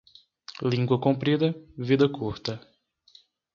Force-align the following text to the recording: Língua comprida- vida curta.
Língua 0.63 0.99
comprida- 1.03 1.53
vida 1.91 2.09
curta. 2.09 2.59